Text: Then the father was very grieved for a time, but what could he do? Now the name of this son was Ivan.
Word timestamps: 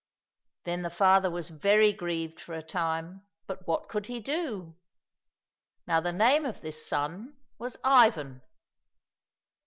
Then 0.63 0.81
the 0.81 0.89
father 0.89 1.29
was 1.29 1.49
very 1.49 1.93
grieved 1.93 2.41
for 2.41 2.55
a 2.55 2.63
time, 2.63 3.21
but 3.45 3.67
what 3.67 3.87
could 3.87 4.07
he 4.07 4.19
do? 4.19 4.75
Now 5.85 6.01
the 6.01 6.11
name 6.11 6.43
of 6.43 6.61
this 6.61 6.83
son 6.83 7.37
was 7.59 7.77
Ivan. 7.83 8.41